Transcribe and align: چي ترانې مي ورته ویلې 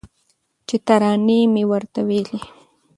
چي 0.67 0.75
ترانې 0.87 1.39
مي 1.53 1.63
ورته 1.71 1.99
ویلې 2.07 2.39